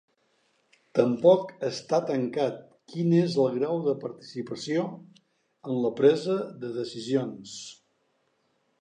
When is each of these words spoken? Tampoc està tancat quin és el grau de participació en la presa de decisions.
Tampoc 0.99 1.51
està 1.67 1.99
tancat 2.07 2.57
quin 2.95 3.13
és 3.19 3.37
el 3.45 3.53
grau 3.59 3.83
de 3.91 3.95
participació 4.07 4.89
en 4.89 5.85
la 5.87 5.95
presa 6.03 6.43
de 6.65 6.77
decisions. 6.83 7.59